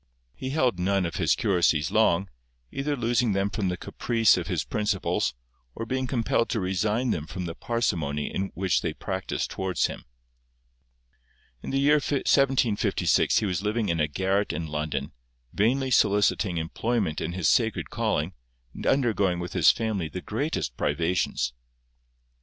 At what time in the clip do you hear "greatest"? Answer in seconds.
20.19-20.75